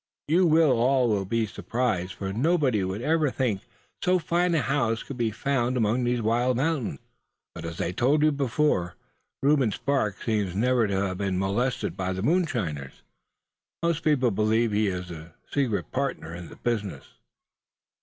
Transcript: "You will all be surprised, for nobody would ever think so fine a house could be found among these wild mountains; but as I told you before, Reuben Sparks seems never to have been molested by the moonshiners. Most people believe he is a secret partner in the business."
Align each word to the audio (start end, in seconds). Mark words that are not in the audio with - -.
"You 0.27 0.47
will 0.47 0.79
all 0.79 1.23
be 1.25 1.45
surprised, 1.45 2.13
for 2.13 2.33
nobody 2.33 2.83
would 2.83 3.03
ever 3.03 3.29
think 3.29 3.61
so 4.03 4.17
fine 4.17 4.55
a 4.55 4.61
house 4.63 5.03
could 5.03 5.15
be 5.19 5.29
found 5.29 5.77
among 5.77 6.03
these 6.03 6.23
wild 6.23 6.57
mountains; 6.57 6.97
but 7.53 7.65
as 7.65 7.79
I 7.79 7.91
told 7.91 8.23
you 8.23 8.31
before, 8.31 8.95
Reuben 9.43 9.71
Sparks 9.71 10.25
seems 10.25 10.55
never 10.55 10.87
to 10.87 11.01
have 11.05 11.19
been 11.19 11.37
molested 11.37 11.95
by 11.95 12.13
the 12.13 12.23
moonshiners. 12.23 13.03
Most 13.83 14.03
people 14.03 14.31
believe 14.31 14.71
he 14.71 14.87
is 14.87 15.11
a 15.11 15.35
secret 15.51 15.91
partner 15.91 16.33
in 16.33 16.49
the 16.49 16.55
business." 16.55 17.03